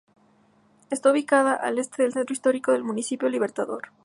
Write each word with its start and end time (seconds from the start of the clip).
Está 0.89 1.11
ubicada 1.11 1.53
al 1.53 1.77
este 1.77 2.01
del 2.01 2.13
centro 2.13 2.33
histórico 2.33 2.71
del 2.71 2.83
Municipio 2.83 3.29
Libertador. 3.29 3.89